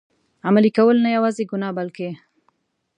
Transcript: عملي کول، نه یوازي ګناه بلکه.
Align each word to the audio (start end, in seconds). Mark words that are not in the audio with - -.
عملي 0.47 0.71
کول، 0.77 0.97
نه 1.05 1.09
یوازي 1.17 1.43
ګناه 1.51 1.75
بلکه. 1.77 2.09